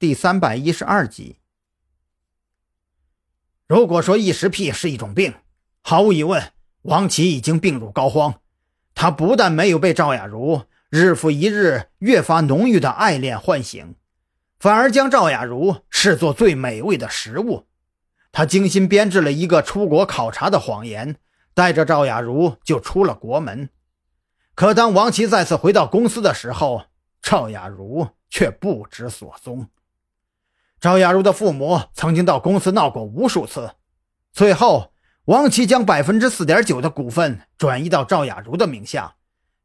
[0.00, 1.40] 第三百一十二集。
[3.66, 5.34] 如果说异食癖是一种病，
[5.82, 8.36] 毫无疑问，王琦已经病入膏肓。
[8.94, 13.96] 他不但没有被赵雅茹日复一日、越发浓郁的爱恋唤醒，
[14.60, 17.66] 反而将赵雅茹视作最美味的食物。
[18.30, 21.16] 他精心编制了一个出国考察的谎言，
[21.54, 23.68] 带着赵雅茹就出了国门。
[24.54, 26.84] 可当王琦再次回到公司的时候，
[27.20, 29.68] 赵雅茹却不知所踪。
[30.80, 33.72] 赵雅茹的父母曾经到公司闹过无数次，
[34.32, 34.92] 最后
[35.24, 39.16] 王琦将百分之四点九的股份转移到赵雅茹的名下，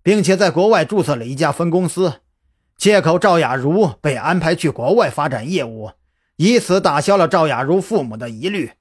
[0.02, 2.22] 并且在国外注册了一家分公司，
[2.78, 5.92] 借口赵雅茹被安排去国外发展业务，
[6.38, 8.72] 以此打消了赵雅茹父母的疑虑。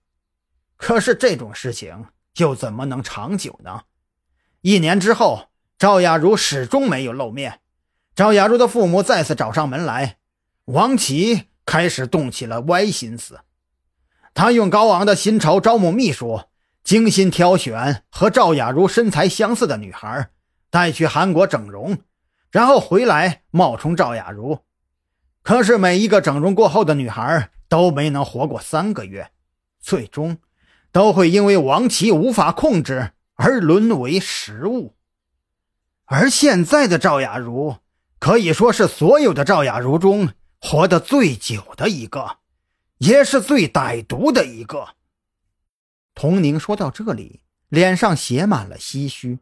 [0.77, 2.07] 可是这种事情
[2.39, 3.83] 又怎么能长久呢？
[4.63, 7.61] 一年之后，赵雅茹始终没有露面。
[8.15, 10.17] 赵雅茹的父母再次找上门来，
[10.65, 13.41] 王琦开始动起了歪心思。
[14.35, 16.43] 他用高昂的薪酬招募秘书，
[16.83, 20.31] 精心挑选和赵雅茹身材相似的女孩，
[20.71, 21.99] 带去韩国整容，
[22.51, 24.59] 然后回来冒充赵雅茹。
[25.43, 29.31] 可是每一个整容过后的女孩都没能活过三个月，
[29.81, 30.39] 最终
[30.91, 34.95] 都会因为王琦无法控制而沦为食物。
[36.07, 37.77] 而现在的赵雅茹。
[38.19, 40.29] 可以说是所有的赵雅茹中
[40.65, 42.39] 活得最久的一个，
[42.99, 44.95] 也是最歹毒的一个。
[46.15, 49.41] 童宁说到这里，脸上写满了唏嘘。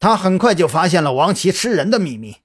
[0.00, 2.38] 他很快就发现了王琦吃人的秘密，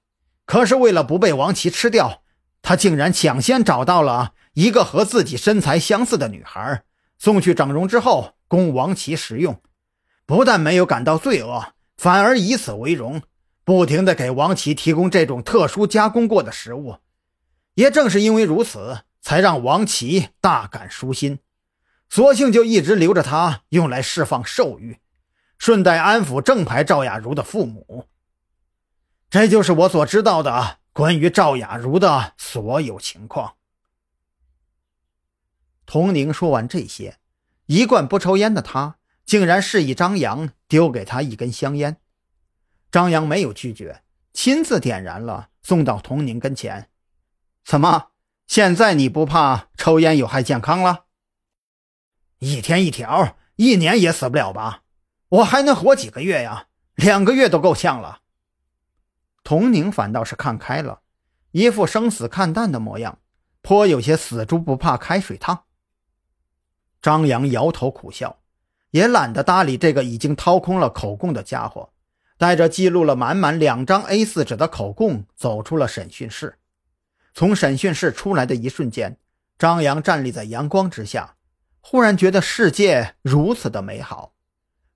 [0.46, 2.22] 可是为了不被王琦吃掉，
[2.62, 6.84] 他竟然抢先找到了一个和自己身材相似的女孩，
[7.18, 9.60] 送去整容之后供王琦食用。
[10.24, 13.22] 不但没有感到罪恶，反而以此为荣。
[13.64, 16.96] 不停地给王琦提供这种特殊加工过的食物，
[17.74, 21.38] 也正是因为如此，才让王琦大感舒心，
[22.08, 24.98] 索性就一直留着他用来释放兽欲，
[25.58, 28.08] 顺带安抚正牌赵雅茹的父母。
[29.28, 33.56] 这就是我所知道的关于赵雅茹的所有情况。
[35.86, 37.18] 童宁说完这些，
[37.66, 38.96] 一贯不抽烟的他
[39.26, 41.96] 竟然示意张扬丢给他一根香烟。
[42.92, 44.02] 张扬没有拒绝，
[44.32, 46.88] 亲自点燃了，送到童宁跟前。
[47.64, 48.10] 怎么，
[48.46, 51.06] 现在你不怕抽烟有害健康了？
[52.38, 54.82] 一天一条，一年也死不了吧？
[55.30, 56.66] 我还能活几个月呀？
[56.94, 58.20] 两个月都够呛了。
[59.42, 61.00] 童宁反倒是看开了，
[61.52, 63.18] 一副生死看淡的模样，
[63.62, 65.64] 颇有些死猪不怕开水烫。
[67.00, 68.40] 张扬摇头苦笑，
[68.90, 71.90] 也懒得搭理这个已经掏空了口供的家伙。
[72.36, 76.58] 带着记录了满满两张 A4 纸的口供走出了审讯室。
[77.34, 79.18] 从审讯室出来的一瞬间，
[79.58, 81.36] 张扬站立在阳光之下，
[81.80, 84.34] 忽然觉得世界如此的美好。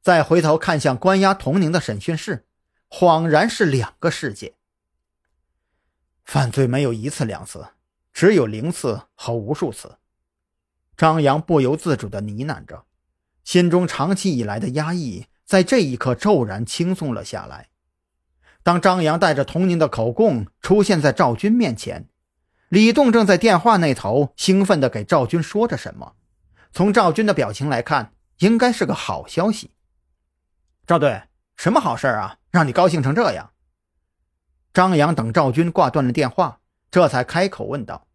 [0.00, 2.46] 再回头看向关押童宁的审讯室，
[2.88, 4.54] 恍然是两个世界。
[6.24, 7.66] 犯罪没有一次两次，
[8.12, 9.98] 只有零次和无数次。
[10.96, 12.84] 张扬不由自主地呢喃着，
[13.42, 15.26] 心中长期以来的压抑。
[15.44, 17.70] 在这一刻骤然轻松了下来。
[18.62, 22.10] 当张扬带着童宁的口供出现在赵军面前，
[22.68, 26.14] 李栋正在电话那头兴奋地给赵军说着什么。
[26.70, 29.70] 从赵军的表情来看，应该是个好消息。
[30.86, 31.22] 赵队，
[31.56, 32.36] 什么好事啊？
[32.50, 33.50] 让你高兴成这样？
[34.74, 38.06] 张扬等赵军挂断了电话，这才开口问道：“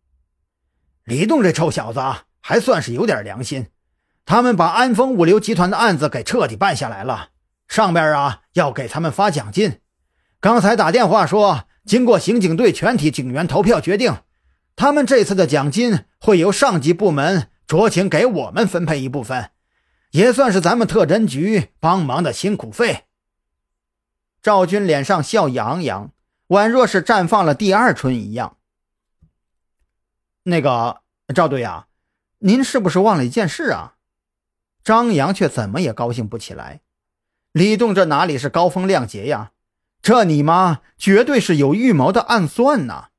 [1.04, 2.00] 李栋这臭小子
[2.40, 3.68] 还算是有点良心。”
[4.26, 7.32] 他们把安丰物流集团的案子给彻底办下来了，
[7.68, 9.82] 上边啊要给他们发奖金。
[10.40, 14.16] 刚才打电话说，经过刑警队全体警员投票决定，
[14.76, 19.52] 他们这次的奖金会由上级部门酌情给我们分配一部分，
[20.12, 23.06] 也算是咱们特侦局帮忙的辛苦费。
[24.42, 26.12] 赵军脸上笑意洋洋，
[26.50, 28.58] 宛若是绽放了第二春一样。
[30.44, 31.02] 那个
[31.34, 31.88] 赵队啊，
[32.40, 33.96] 您是不是忘了一件事啊？
[34.84, 36.82] 张扬却怎么也高兴不起来。
[37.54, 39.52] 李栋这哪里是高风亮节呀？
[40.02, 43.12] 这你妈绝对是有预谋的暗算呐！